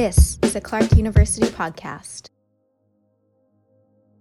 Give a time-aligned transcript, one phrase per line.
[0.00, 2.30] This is a Clark University podcast.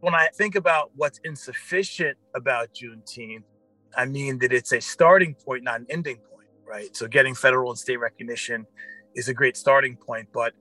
[0.02, 3.46] When I think about what's insufficient about Juneteenth,
[3.96, 6.94] I mean that it's a starting point, not an ending point, right?
[6.94, 8.66] So getting federal and state recognition
[9.16, 10.52] is a great starting point, but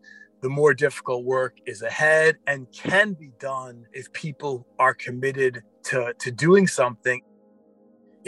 [0.40, 6.14] the more difficult work is ahead and can be done if people are committed to,
[6.20, 7.20] to doing something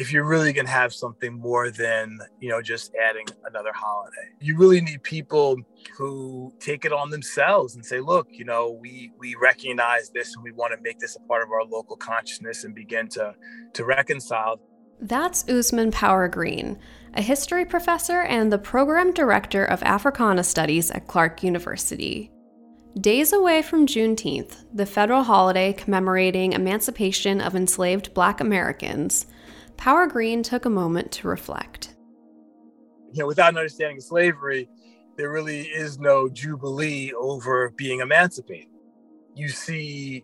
[0.01, 4.29] if you're really going to have something more than you know just adding another holiday
[4.41, 5.57] you really need people
[5.97, 10.43] who take it on themselves and say look you know we we recognize this and
[10.43, 13.35] we want to make this a part of our local consciousness and begin to
[13.75, 14.59] to reconcile
[15.03, 16.79] that's Ousmane Power-Greene,
[17.15, 22.31] a history professor and the program director of Africana Studies at Clark University.
[23.01, 29.25] Days away from Juneteenth, the federal holiday commemorating emancipation of enslaved black Americans,
[29.81, 31.97] Power-Greene took a moment to reflect.
[33.13, 34.69] You know, without an understanding of slavery,
[35.17, 38.69] there really is no jubilee over being emancipated.
[39.35, 40.23] You see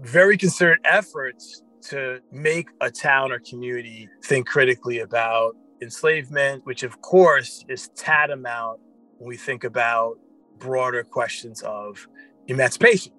[0.00, 7.00] very concerted efforts to make a town or community think critically about enslavement, which of
[7.00, 8.80] course is tantamount
[9.18, 10.16] when we think about
[10.58, 12.08] broader questions of
[12.48, 13.12] emancipation.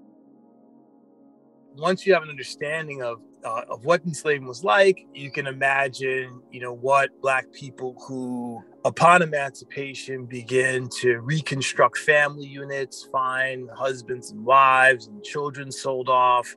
[1.77, 6.41] Once you have an understanding of uh, of what enslavement was like, you can imagine,
[6.51, 14.31] you know, what Black people who, upon emancipation, begin to reconstruct family units, find husbands
[14.31, 16.55] and wives and children sold off,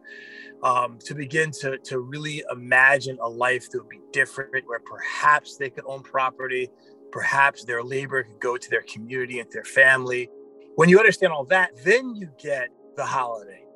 [0.62, 5.58] um, to begin to, to really imagine a life that would be different, where perhaps
[5.58, 6.70] they could own property,
[7.12, 10.30] perhaps their labor could go to their community and their family.
[10.76, 13.67] When you understand all that, then you get the holiday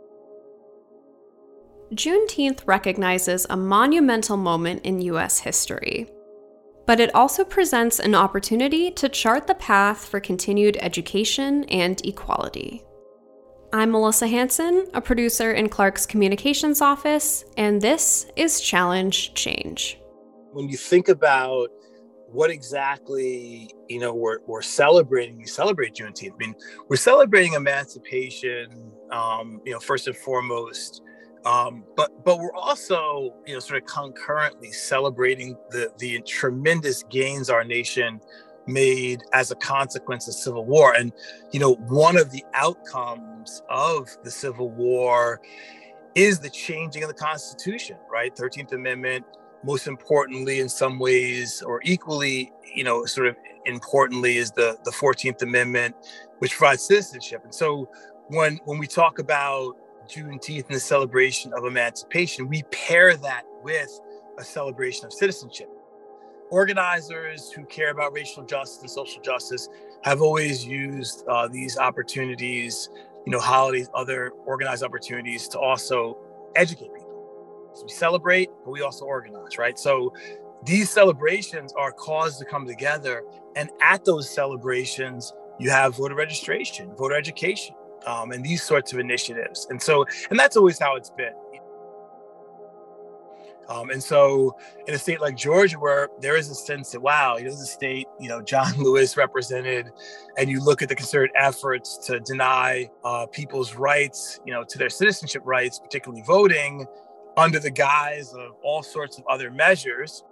[1.94, 5.38] Juneteenth recognizes a monumental moment in U.S.
[5.38, 6.10] history.
[6.86, 12.82] But it also presents an opportunity to chart the path for continued education and equality.
[13.74, 19.98] I'm Melissa Hanson, a producer in Clark's communications office, and this is Challenge Change.
[20.52, 21.68] When you think about
[22.26, 26.54] what exactly you know we're, we're celebrating you celebrate juneteenth i mean
[26.88, 31.02] we're celebrating emancipation um, you know first and foremost
[31.44, 37.50] um, but but we're also you know sort of concurrently celebrating the the tremendous gains
[37.50, 38.20] our nation
[38.66, 40.94] made as a consequence of civil war.
[40.94, 41.12] And
[41.52, 45.40] you know one of the outcomes of the civil war
[46.14, 48.34] is the changing of the constitution right?
[48.36, 49.24] 13th amendment
[49.64, 54.90] most importantly in some ways or equally you know sort of importantly is the the
[54.90, 55.94] 14th amendment
[56.38, 57.42] which provides citizenship.
[57.44, 57.88] And so
[58.28, 59.76] when when we talk about
[60.08, 63.90] Juneteenth and the celebration of emancipation, we pair that with
[64.38, 65.68] a celebration of citizenship.
[66.50, 69.68] Organizers who care about racial justice and social justice
[70.02, 72.90] have always used uh, these opportunities,
[73.24, 76.18] you know, holidays, other organized opportunities to also
[76.54, 77.70] educate people.
[77.74, 79.78] So we celebrate, but we also organize, right?
[79.78, 80.12] So
[80.64, 83.22] these celebrations are cause to come together.
[83.56, 87.74] And at those celebrations, you have voter registration, voter education,
[88.06, 89.66] um, and these sorts of initiatives.
[89.70, 91.32] And so, and that's always how it's been.
[93.68, 97.36] Um, and so, in a state like Georgia, where there is a sense that, wow,
[97.36, 99.90] you know, the state, you know, John Lewis represented,
[100.36, 104.78] and you look at the concerted efforts to deny uh, people's rights, you know, to
[104.78, 106.86] their citizenship rights, particularly voting,
[107.36, 110.24] under the guise of all sorts of other measures,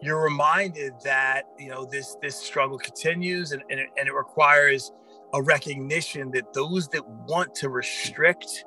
[0.00, 4.92] you're reminded that, you know, this this struggle continues and, and, it, and it requires
[5.34, 8.64] a recognition that those that want to restrict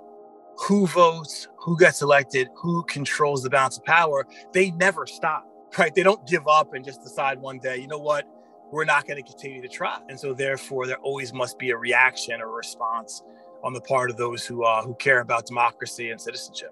[0.68, 5.46] who votes, who gets elected, who controls the balance of power, they never stop,
[5.78, 5.94] right?
[5.94, 8.26] They don't give up and just decide one day, you know what,
[8.72, 10.00] we're not going to continue to try.
[10.08, 13.24] And so, therefore, there always must be a reaction or a response
[13.64, 16.72] on the part of those who, uh, who care about democracy and citizenship.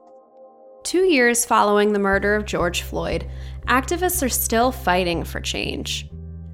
[0.84, 3.30] Two years following the murder of George Floyd,
[3.68, 6.10] activists are still fighting for change.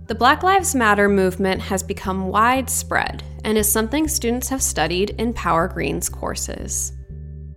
[0.07, 5.34] The Black Lives Matter movement has become widespread and is something students have studied in
[5.34, 6.93] Power-Greene's courses.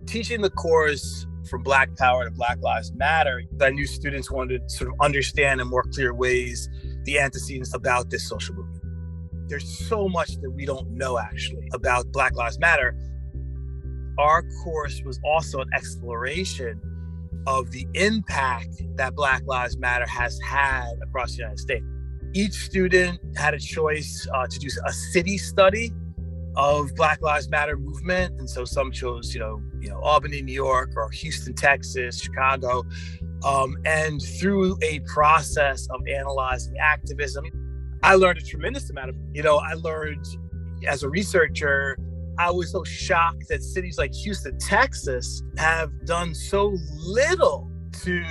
[0.07, 4.69] Teaching the course from Black Power to Black Lives Matter, I knew students wanted to
[4.75, 6.67] sort of understand in more clear ways
[7.03, 8.81] the antecedents about this social movement.
[9.47, 12.97] There's so much that we don't know actually about Black Lives Matter.
[14.17, 16.81] Our course was also an exploration
[17.45, 21.85] of the impact that Black Lives Matter has had across the United States
[22.33, 25.91] each student had a choice uh, to do a city study
[26.55, 30.53] of Black Lives Matter movement, and so some chose, you know, you know, Albany, New
[30.53, 32.83] York, or Houston, Texas, Chicago,
[33.45, 37.45] um, and through a process of analyzing activism,
[38.03, 40.25] I learned a tremendous amount of, you know, I learned
[40.87, 41.97] as a researcher,
[42.37, 47.69] I was so shocked that cities like Houston, Texas have done so little
[48.03, 48.23] to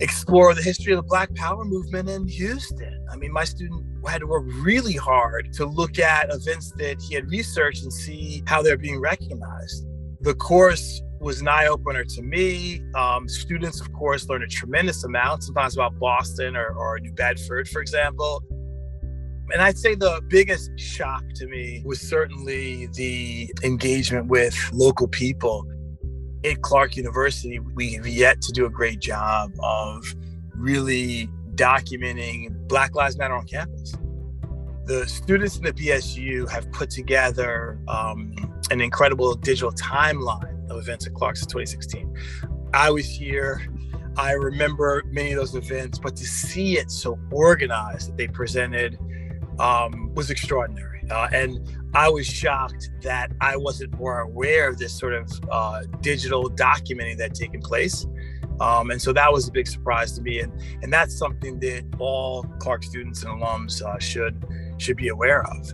[0.00, 3.06] explore the history of the Black Power movement in Houston.
[3.10, 7.14] I mean, my student had to work really hard to look at events that he
[7.14, 9.86] had researched and see how they're being recognized.
[10.20, 12.82] The course was an eye opener to me.
[12.94, 17.68] Um, students, of course, learned a tremendous amount, sometimes about Boston or, or New Bedford,
[17.68, 18.42] for example.
[19.52, 25.66] And I'd say the biggest shock to me was certainly the engagement with local people.
[26.42, 30.14] At Clark University, we've yet to do a great job of
[30.54, 33.94] really documenting Black Lives Matter on campus.
[34.86, 38.34] The students in the BSU have put together um,
[38.70, 42.14] an incredible digital timeline of events at Clark since 2016.
[42.72, 43.66] I was here.
[44.16, 48.98] I remember many of those events, but to see it so organized that they presented
[49.58, 51.02] um, was extraordinary.
[51.10, 51.60] Uh, and
[51.92, 57.18] I was shocked that I wasn't more aware of this sort of uh, digital documenting
[57.18, 58.06] that taken place.
[58.60, 60.52] Um, and so that was a big surprise to me, and
[60.82, 64.44] and that's something that all Clark students and alums uh, should
[64.76, 65.72] should be aware of.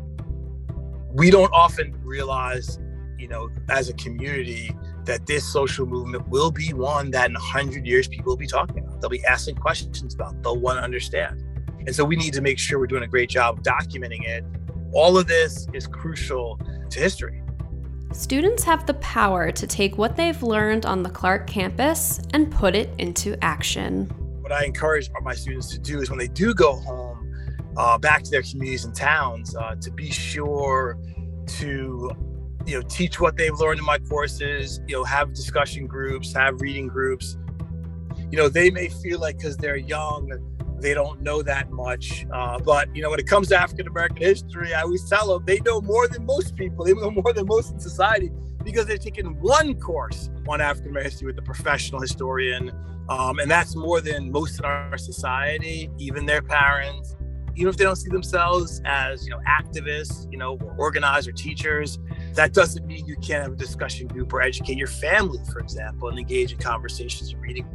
[1.13, 2.79] We don't often realize,
[3.19, 4.71] you know, as a community,
[5.05, 8.79] that this social movement will be one that in hundred years people will be talking
[8.79, 9.01] about.
[9.01, 10.41] They'll be asking questions about.
[10.45, 11.43] They'll want to understand,
[11.81, 14.45] and so we need to make sure we're doing a great job documenting it.
[14.97, 16.59] All of this is crucial
[16.89, 17.43] to history.
[18.15, 22.75] Students have the power to take what they've learned on the Clark campus and put
[22.75, 24.07] it into action.
[24.41, 27.31] What I encourage my students to do is when they do go home,
[27.77, 30.97] uh, back to their communities and towns, uh, to be sure
[31.59, 32.11] to
[32.65, 34.81] you know teach what they've learned in my courses.
[34.89, 37.37] You know, have discussion groups, have reading groups.
[38.31, 42.27] You know, they may feel like because they're young they don't know that much.
[42.33, 45.45] Uh, but you know, when it comes to African American history, I always tell them
[45.47, 46.85] they know more than most people.
[46.85, 48.31] They know more than most in society
[48.65, 52.73] because they've taken one course on African American history with a professional historian,
[53.09, 57.17] um, and that's more than most in our society, even their parents.
[57.59, 61.33] Even if they don't see themselves as you know activists, you know, or organizers or
[61.33, 61.99] teachers,
[62.35, 66.09] that doesn't mean you can't have a discussion group or educate your family, for example,
[66.09, 67.67] and engage in conversations and reading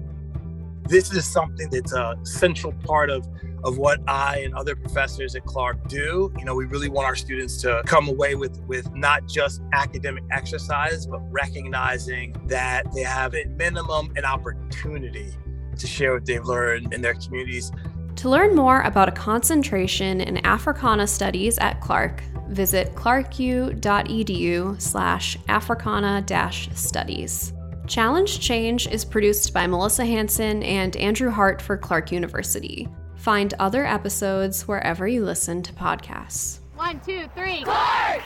[0.91, 3.25] this is something that's a central part of
[3.63, 6.33] of what I and other professors at Clark do.
[6.37, 10.25] You know, we really want our students to come away with with not just academic
[10.31, 15.29] exercise, but recognizing that they have at minimum an opportunity
[15.77, 17.71] to share what they've learned in their communities.
[18.17, 27.53] To learn more about a concentration in Africana studies at Clark, visit clarku.edu slash africana-studies.
[27.91, 32.87] Challenge Change is produced by Melissa Hanson and Andrew Hart for Clark University.
[33.17, 36.59] Find other episodes wherever you listen to podcasts.
[36.77, 37.63] One, two, three.
[37.63, 38.21] Clark!